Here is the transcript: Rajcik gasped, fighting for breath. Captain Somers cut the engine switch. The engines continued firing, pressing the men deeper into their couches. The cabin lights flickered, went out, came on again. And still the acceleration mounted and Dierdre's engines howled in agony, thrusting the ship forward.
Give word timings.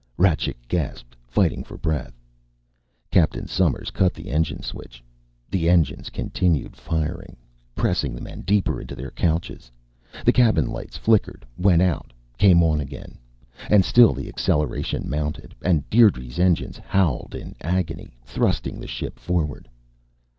Rajcik 0.17 0.57
gasped, 0.67 1.15
fighting 1.27 1.63
for 1.63 1.77
breath. 1.77 2.19
Captain 3.11 3.45
Somers 3.45 3.91
cut 3.91 4.15
the 4.15 4.31
engine 4.31 4.63
switch. 4.63 5.03
The 5.51 5.69
engines 5.69 6.09
continued 6.09 6.75
firing, 6.75 7.37
pressing 7.75 8.15
the 8.15 8.21
men 8.21 8.41
deeper 8.41 8.81
into 8.81 8.95
their 8.95 9.11
couches. 9.11 9.69
The 10.25 10.33
cabin 10.33 10.65
lights 10.65 10.97
flickered, 10.97 11.45
went 11.55 11.83
out, 11.83 12.13
came 12.39 12.63
on 12.63 12.79
again. 12.81 13.19
And 13.69 13.85
still 13.85 14.13
the 14.15 14.27
acceleration 14.27 15.07
mounted 15.07 15.53
and 15.61 15.87
Dierdre's 15.91 16.39
engines 16.39 16.79
howled 16.79 17.35
in 17.35 17.55
agony, 17.61 18.17
thrusting 18.25 18.79
the 18.79 18.87
ship 18.87 19.19
forward. 19.19 19.69